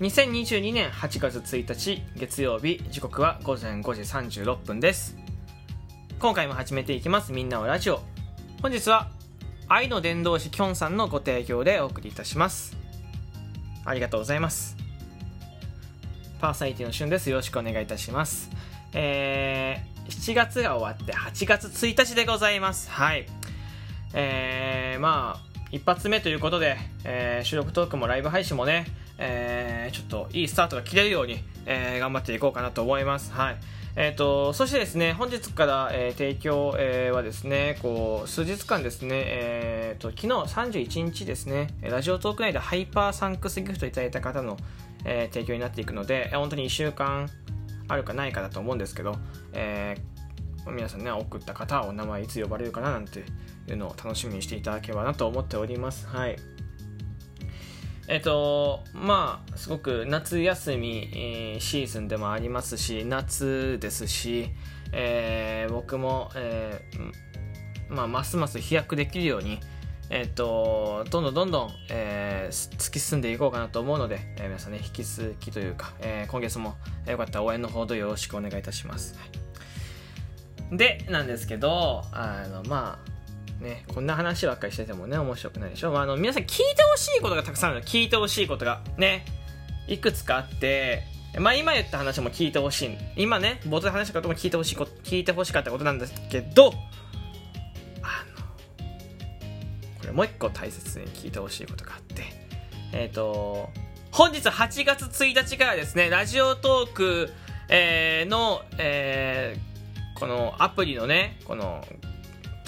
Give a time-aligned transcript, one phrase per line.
[0.00, 5.16] 2022年8月1日月曜日時刻は午前5時36分です。
[6.20, 8.00] 今回も始めていきますみんなをラジオ。
[8.62, 9.08] 本日は
[9.66, 12.76] 愛の伝道師きょんさんのご提供でお送りいたします。
[13.84, 14.76] ありがとうございます。
[16.40, 17.28] パーサイティの旬です。
[17.28, 18.52] よろしくお願いいたします。
[18.94, 22.88] えー、7月が終わって8月1日でございます。
[22.88, 23.26] はい。
[24.14, 28.86] えー、まあ一発目ということで、えー、収録トークもライブ配信もね、
[29.18, 33.32] えー、ちょっといいスタートが切れるように、えー、頑張っていこうかなと思います。
[33.32, 33.56] はい。
[33.96, 44.56] えっ、ー、と、そしてですね、本日から、えー、提供、えー、はですね、こう、数日間ですね、えー、と、昨日31日ですね、ラジオトーク内でハイパーサンクスギフトいただいた方の、
[45.04, 47.28] えー、提供になっていくので、本当に1週間
[47.88, 49.16] あるかないかだと思うんですけど、
[49.52, 53.24] えー、皆さんね、送った方お名前いつ呼ばれるかななんて
[53.68, 56.06] いうのを楽しみにしていただければなと思っております。
[56.06, 56.36] はい。
[58.10, 64.48] えっと、まあ、すごく夏休み、えー、シーズンでもありますし、夏ですし、
[64.92, 69.60] えー、僕も、えー、まあ、ますます飛躍できるように、
[70.08, 79.18] えっと、どんどんどんどん、えー、突き進んでいこうかなと思うので、えー、皆さんね、引き続きというか、えー、今月も、えー、よかったら応援のほどよろしくお願いいたします。
[79.18, 79.26] は
[80.72, 83.17] い、で、なんですけど、あの、まあ、
[83.60, 85.90] ね、こんな話ばっかりしててもね、面白くないでしょ？
[85.90, 87.86] まあ、あの、皆さん聞いてほしいことがたくさんあるの。
[87.86, 88.80] 聞いてほしいことが。
[88.96, 89.24] ね。
[89.88, 91.02] いくつかあって、
[91.38, 92.96] まあ、今言った話も聞いてほしい。
[93.16, 96.72] 今ね、冒頭で話したことも聞いてほしいこと、聞いてほしかったことなんですけど、
[98.02, 98.44] あの、
[100.00, 102.24] これもう一個大切に聞いてほしいことがあって、
[102.92, 103.70] えっ、ー、と、
[104.10, 107.30] 本日8月1日からですね、ラジオトーク、
[107.68, 111.84] えー、の、えー、このアプリのね、この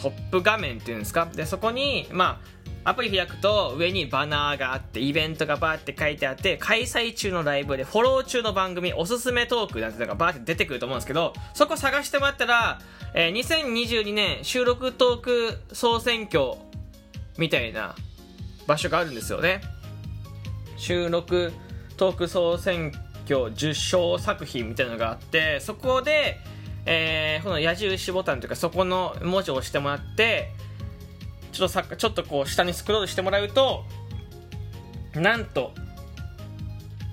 [0.03, 1.27] トップ画面っていうんですか？
[1.27, 2.41] でそこにま
[2.85, 12.81] あアプリ開くと上にバナーがあってイベントがバーって書いてあって開催中のライブでフォロー中の番組おすすめトークなんてのがバーって出てくると思うんですけどそこ探してもらったら、
[13.13, 16.55] えー、2022年収録トーク総選挙
[17.37, 17.95] みたいな
[18.67, 19.61] 場所があるんですよね。
[20.79, 21.53] 収録
[21.99, 22.93] トーク総選
[23.27, 26.39] 挙受賞作品みたいなのがあってそこで
[26.93, 30.51] えー、この矢印ボタンというかそこの文字を押してもらって
[31.53, 33.85] ちょっとさちょっとこう下にスクロールしてもらうと
[35.15, 35.73] なんと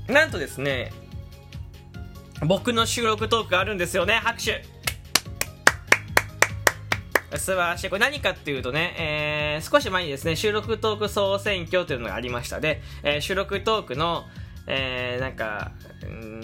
[0.07, 0.91] なんとですね
[2.43, 4.65] 僕の収録トークがあるんですよね拍手
[7.35, 7.89] 素晴らしい。
[7.89, 14.23] これ何かっていうとね、えー、少し前にですね、収録トーク総選挙というのがありましたで、えー、収録トークの、
[14.65, 15.71] えー、なんか、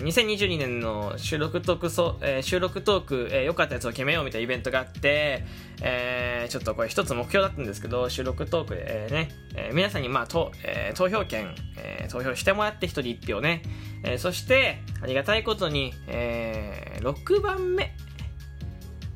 [0.03, 5.46] 2022年の収録トークそ、えー、収録トーク、えー、良かったやつを決めようみたいなイベントがあって、
[5.81, 13.62] えー、ちょっとこれ一つ目標だったんですけど、収録トークで、えー、ね、えー、皆さんにまあと、えー、投票権、えー、投票してもらって一人一票ね、
[14.03, 17.94] えー、そして、ありがたいことに、えー、6番目、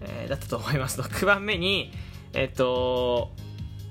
[0.02, 1.02] えー、だったと思います。
[1.02, 1.92] 6番目に、
[2.34, 3.32] えっ、ー、と、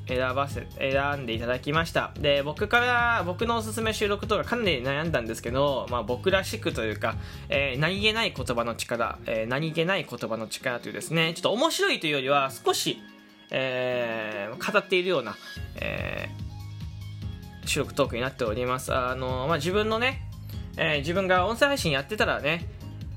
[0.07, 2.13] 選ばせ、選んでいただきました。
[2.19, 7.17] で、僕から、僕のおすすめ収録とかかなり悩んだんですけど、まあ僕らしくというか、
[7.49, 12.99] えー、何気ない言葉の力、えー、何気ない言葉の力というですね、ちょっと面白いというよりは少し、
[13.51, 15.37] えー、語っているような、
[15.81, 16.29] え、
[17.65, 18.95] 収録トークになっております。
[18.95, 20.23] あの、まあ自分のね、
[20.77, 22.67] えー、自分が音声配信やってたらね、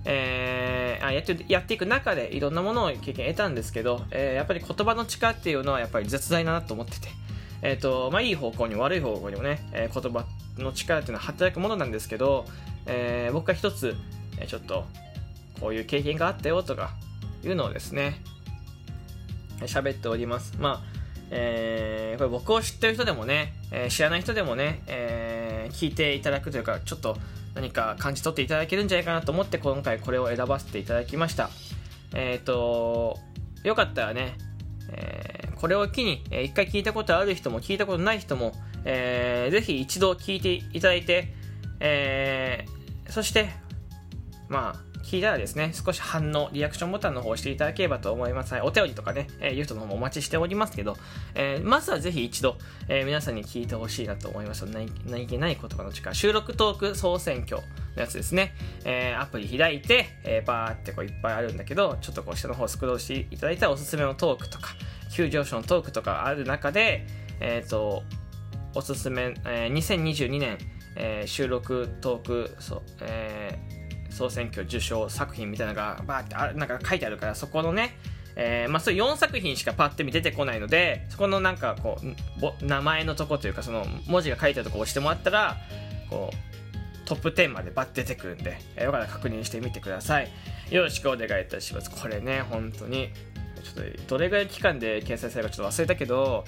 [0.05, 7.09] えー、あやってやっていく中でいろんなものを経験得たんですけど、えー、やっぱり言葉の力っていうのはやっぱり絶大だなと思ってて、
[7.61, 10.25] えーとまあ、いい方向に悪い方向にもね、えー、言葉
[10.57, 12.45] の力っていうのは働くものなんですけど、
[12.85, 13.95] えー、僕が一つ、
[14.37, 14.85] えー、ちょっと
[15.59, 16.91] こういう経験があったよとか
[17.43, 18.21] いうのをですね
[19.61, 20.55] 喋っております。
[20.59, 20.99] まあ
[21.31, 25.28] えー、これ僕を知ってる人でもね、えー、知らない人でもね、えー、
[25.69, 27.17] 聞いていただくというかちょっと
[27.55, 31.49] 何か感じ取っていただけるんじゃないかなと思って今回これを選ばせていただきました。
[32.13, 33.17] えっ、ー、と
[33.63, 34.37] よかったらね、
[34.91, 38.53] えー、これを機に、えー、一回聞いたことある人も聞いたことない人も、
[38.85, 41.33] えー、ぜひ一度聞いていただいて、
[41.79, 43.49] えー、そして
[44.47, 48.53] まあ聞いたらですね、少し反応、リアクションボタンの方を押していただければと思います。
[48.53, 50.97] はい、お便りとかね、えー、いう人の方もお待ちしておりますけど、
[51.33, 54.67] えー、まずはぜひ一度、えー、皆さんに聞いてほしいなと思います。
[54.67, 57.63] 何気ない言葉の力、収録トーク総選挙の
[57.95, 58.53] やつですね。
[58.85, 64.75] えー、アプリ開いて、えー、バーってこういっぱいあるんだけど、ちょっとこう下の方スクロールしていただいたらおすすめのトークとか、
[65.11, 67.07] 急上昇のトークとかある中で、
[67.39, 68.03] えっ、ー、と、
[68.75, 70.59] おすすめ、えー、2022年、
[70.95, 73.78] えー、収録トーク、そう、えー、
[74.09, 77.95] 総選挙受賞作品みたいなのがバーってあなんか書いてあるからそこのね
[78.41, 85.57] えー、まあ、そういう4作品しかパッて見出てこないのでそこのなんかこう名前のとこというかその文字が書いてあるとこ押してもらったら
[86.09, 90.29] こうトップ10までバッて出てくるんで、えー、よかったら確認してみてください。
[90.69, 91.89] よろしくお願いいたします。
[91.89, 93.09] これね本当に
[93.63, 96.45] ちょっとどれぐらい期間で掲載されるかちょっと忘れたけど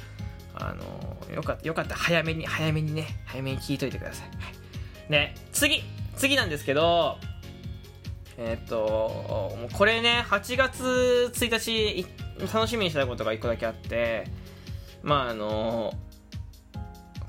[0.54, 1.92] あのよかったよかった。
[1.92, 5.84] ら早めに早めにね早めに聞いといてください、はい、で次
[6.16, 7.18] 次なんですけど
[8.38, 12.06] えっ、とこれね8月1日
[12.54, 14.26] 楽しみにしたことが1個だけあって
[15.04, 15.94] まああの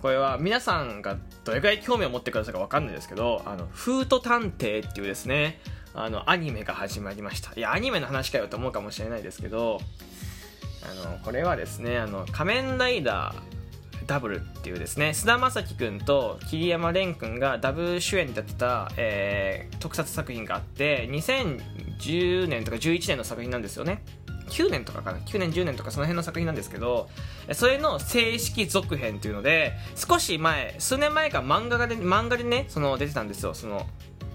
[0.02, 5.60] これは皆さんがどれくらい興味を持ってくださるか分かんないですけど、あの、フート探偵っていうですね、
[5.94, 7.52] あの、アニメが始まりました。
[7.54, 9.80] いや、アニメの話かよと思うかもしれないですけど、
[10.82, 13.51] あの、これはですね、あの、仮面ライダー
[14.12, 24.04] ダブルっていうですね、菅田将暉君と桐山蓮君がダブル主演でやってた、えー、特撮作品があって、2010年とか11年の作品なんですよね。
[24.50, 27.08] 9年とかかな？9年10年とかその辺の作品なんですけど
[27.52, 33.54] それの正式続編っていうので少し前数年前から漫画がで漫画でねその出てたんですよ。
[33.54, 33.86] その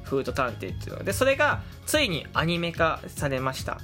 [0.05, 3.79] フード探偵っていうのでそれがついにアニメ化されました。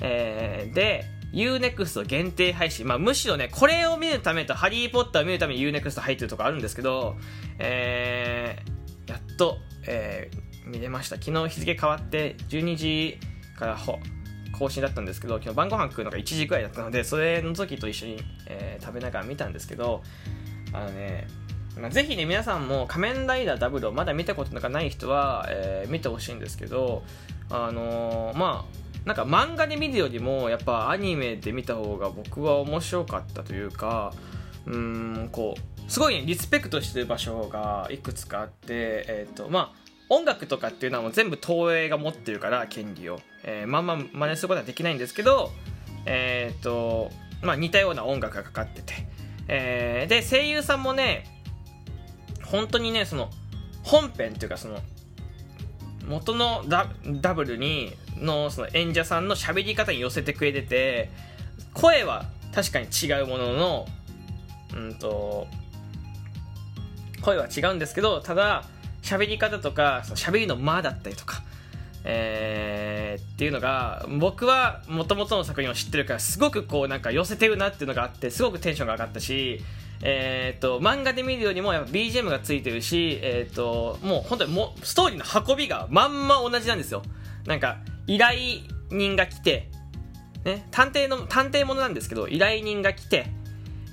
[0.00, 7.16] えー、で UNEXT 限定配信、まあ、むしろねこれを見るためとハリー・ポッターを見るために UNEXT 入ってるとこあるんですけど
[7.58, 11.16] えー、やっと、えー、見れました。
[11.16, 13.18] 昨日日付変わって12時
[13.56, 13.98] からほ
[14.58, 20.02] 更新だったんですけど、今日晩ご飯食うのが1時くらいだったので、それの時と一緒に、えー、食べながら見たんですけど、
[20.72, 21.26] あのね、
[21.78, 27.02] まあ、ぜひね、皆さんも仮面ライダーダブルをまだ見たことがない人は、えー、見てほしいんですけど、
[27.50, 34.12] あのー、まあ、なんか漫画で見るよりも、やっぱアニメで見た方が僕は面白かったというか、
[34.66, 45.50] うん、こう、すごい、リスペクトしてる場所がいくつかあって、えっ、ー、と、まあ、音楽とかっていうのはもう全部東映が持ってるから権利を、えー、まんま真似することはできないんですけど
[46.06, 47.10] えっ、と
[47.42, 48.94] まあ似たような音楽がかかってて、
[49.48, 51.24] えー、で声優さんもね
[52.44, 53.30] 本当にねその
[53.82, 54.78] 本編っていうかその
[56.06, 61.10] 元のダダブルにのその演者さんの喋り方に寄せてくれてて
[61.72, 63.86] 声は確かに違うものの
[64.74, 65.46] うんと
[67.22, 68.64] 声は違うんですけどただ
[69.02, 71.42] 喋り方とか喋りの間だったりとか、
[72.04, 79.60] えー、っていうのが僕はもともとの作品を知ってるからすごくこうなんか寄せてるなっていうのがあってすごくテンションが上がったし
[80.06, 87.02] えーと、漫画で見るよりもやっぱ BGM がついてるし、えーと、もう本当にもストーリーの運びがまんま同じなんですよ。
[87.46, 88.38] なんか依頼
[88.90, 89.70] 人が来て、
[90.44, 93.26] ね、探偵の探偵ものなんですけど依頼人が来て、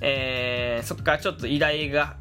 [0.00, 2.16] えー、そこからちょっと依頼が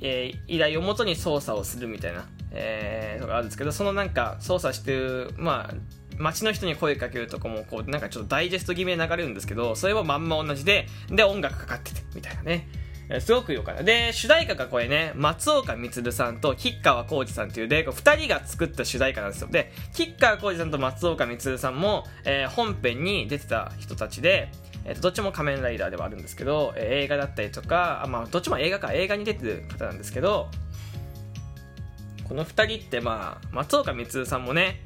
[0.00, 5.74] えー、依頼をもとに操作をするみたいな、えー、のがあるんですけどそのなんか操作してるまあ
[6.18, 12.66] 街の人に声かけるとかもこうなんかちょっとダイジェスト気味で流れるんですけどそれはまんま同じでで音楽かかっててみたいなね。
[13.20, 13.82] すごくよかった。
[13.82, 19.48] で、主題歌がこれね、松岡充さんと吉川浩司さんっていうで、二人が作った主題歌なんですよ。
[19.50, 24.50] で、吉川浩司さんと松岡充さんも、えー、本編に出てた人たちで、
[24.84, 30.48] えーと、どっちも仮面ライダーではあるんですけど、えー、映画だったりとかあ、まあ、どっちも映画か映画に出てる方なんですけど
[32.24, 34.80] この2人ってまあ松岡充さんもね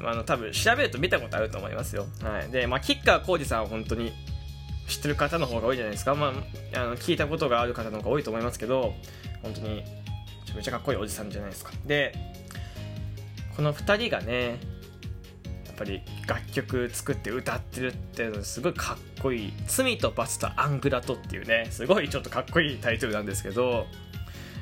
[0.00, 4.12] あの多分調べると見たことあると思いますよ、はい、で、まあ、吉川晃司さんは本当に
[4.88, 6.28] 知ってる方の方が多いじゃないですか、ま
[6.74, 8.94] あ、あの聞いたことがある方の方が多いと思いますけど
[9.42, 9.82] 本当にめ
[10.46, 11.72] ちゃめちゃかっこいいおじさんじゃないですか。
[11.86, 12.14] で
[13.56, 14.58] この2人がね
[15.66, 23.86] やっぱり楽曲作って歌ってるっていうのすごいかっこいい「罪と罰とアングラと」っていうねすごいちょっとかっこいいタイトルなんですけど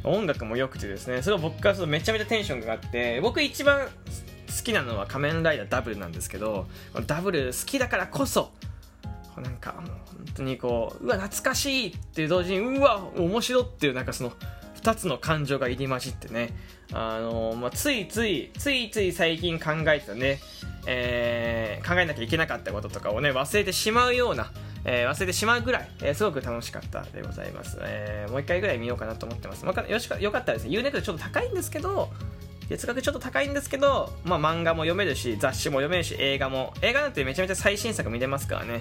[0.04, 6.68] 音楽も良くてですねそれを僕からするとめちゃめちゃテンションが上がって僕一番好きなのは仮面ライダーダブルなんですけど
[7.06, 8.52] ダブル好きだからこそ
[9.40, 9.96] なんかもう本
[10.34, 14.32] 当にこううわ懐かしいっていう同時にうわ面白っていうなんかその
[14.82, 16.54] 2つの感情が入り混じってね。
[16.92, 20.40] あのまあ、ついついついつい最近考えてたね
[20.86, 24.50] えー、考えなきゃいけなかったこととかをね忘れてしまうような、
[24.84, 32.08] えー、忘れてしまうぐらい、えー、すごく楽しかったでございます、えもう一回ぐらい見ようかなと思ってます、まあ、よしかよかったらですね UNEXT ちょっと高いんですけど
[32.70, 36.72] 月額ちょっと高いんですけど、まあ、漫画も読めるし雑誌も読めるし映画も。
[36.82, 38.80] 映画なんてめちゃめちゃ最新作見れますからね。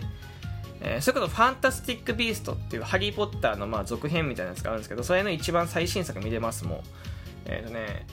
[0.82, 6.84] えー、それこそファンタスティック・ビーストっていうハリー・ポッターのまあ続編みたいなやつがあるんですけどそれの一番最新作見れますもん。
[7.46, 8.06] えっ、ー、とね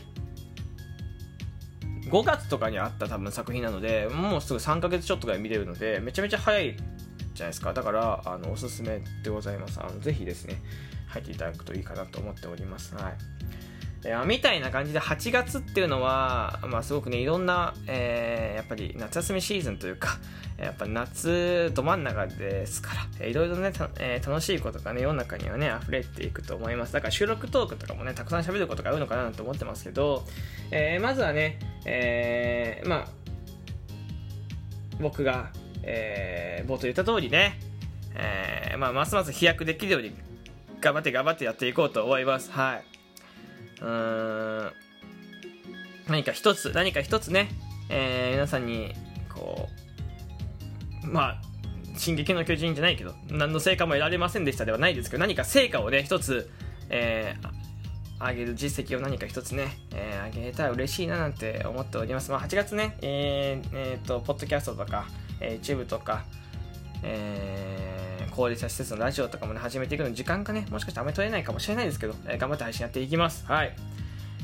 [2.10, 6.76] 5月とかにあった多分作品なのでもうすぐ3ヶ月ちょっとぐらい見れるのでめちゃめちゃ早い
[7.34, 7.72] じゃないですか。
[7.72, 9.80] だからあのおすすめでございます。
[9.80, 10.62] あのぜひですね
[11.08, 12.94] 入っていただくといいかなと思っております。
[12.94, 13.14] はい。
[14.26, 20.18] みたいな感じで8月っていうのは、まあ、すごくねいろんな、えーやっぱり夏休みシーズンというか
[20.58, 26.92] やっぱ夏ど真ん中ですからいろいろね、えー楽しいことがね世の中にはね溢れていくと思います。
[26.92, 30.24] だから収録トークとかもねたくさん喋ることがあるのかなと思ってますけど、
[30.70, 33.08] えーまずはね、えーまあ
[35.00, 35.50] 僕が、
[35.82, 37.58] えー冒頭言った通りね、
[38.14, 40.12] えーまあ、ますます飛躍できるように
[40.80, 42.50] 頑張って頑張ってやっていこうと思います。
[42.50, 42.95] はい。
[43.80, 44.72] うーん
[46.08, 47.48] 何か一つ何か一つね、
[47.88, 48.94] えー皆さんに
[49.34, 49.68] こ
[51.04, 51.42] うまあ
[51.96, 56.50] 進撃の巨人じゃないけど何の成果も得られませんでしたではないですけど何か成果をね一つ、
[56.90, 57.56] えー
[58.18, 62.30] 上げる実績を何か一つね、えー上げたら嬉しいななんて思っております。
[62.30, 65.06] まあ、8月ね、えーえーと、ポッドキャストとか、
[65.38, 66.24] えー、YouTube とか、
[67.02, 68.05] えー
[68.36, 73.46] 高齢者施設のラジオとかもね、始めていくのに時間がね、もしかしてあまり取れないかもしれないですけど、えー頑張って配信やっていきます。
[73.46, 73.74] はい。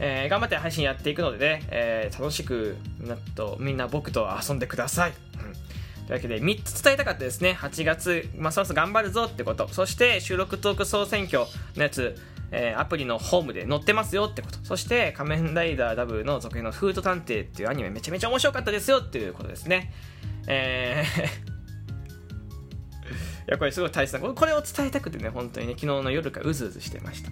[0.01, 5.11] えー頑張って配信やっていくのでね、えー楽しくみんなと、みんな僕と遊んでください。
[5.11, 5.53] うん
[6.07, 11.45] というわけで3つ伝えたかったですね8月ますます頑張るぞってことそして収録トーク総選挙
[11.77, 12.17] のやつ、
[12.51, 19.93] えーアプリのホームで載ってますよってことそして仮面ライダーダブの続編のフード探偵っていうアニメめちゃめちゃ面白かったですよっていうことですね
[20.49, 21.52] えーい
[23.53, 24.21] やこれすごい大切な。
[24.21, 27.31] これこれを伝えたくてね本当にね昨日の夜からうずうずしてました、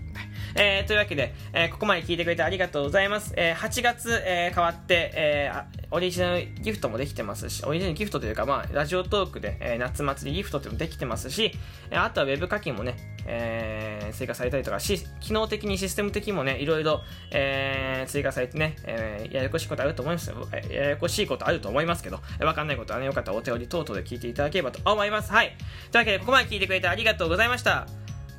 [0.54, 11.52] えーというわけで、えーここまで聞いてくれてありがとうございます、えー8月、えー変わって、えーオリジナルギフトもできてますしオリジナルギフトというか、まあ、ラジオトークで、えー夏祭りギフトってもできてますし、
[11.90, 17.00] えあとはウェブ課金もね、えー追加されたりとかし機能的にシステム的にもねいろいろ、
[17.32, 20.32] えー追加されてね、えーややこしいことあると思います。
[20.52, 25.32] えややこしいことあると思いますけどわかんないことはねよかったらお手折り等々で聞いていただければと思います。
[25.32, 25.56] はい。
[25.90, 27.87] というわけでここまで聞いてくれてありがとうございました。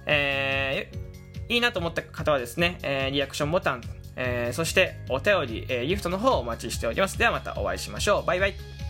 [0.05, 1.12] えー
[1.50, 3.81] いいなと思った方はですね、えーリアクションボタン、
[4.15, 7.18] えーそしてお便り、えーギフトの方お待ちしております。
[7.18, 8.25] ではまたお会いしましょう。
[8.25, 8.80] バイバイ。